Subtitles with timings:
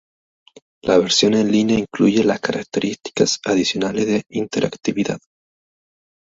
[0.81, 5.19] La versión en línea incluye las características adicionales de interactividad.